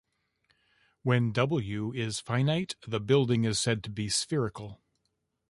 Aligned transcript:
When 1.03 1.31
"W" 1.31 1.93
is 1.93 2.19
finite, 2.19 2.73
the 2.87 2.99
building 2.99 3.43
is 3.43 3.59
said 3.59 3.83
to 3.83 3.91
be 3.91 4.09
spherical. 4.09 4.81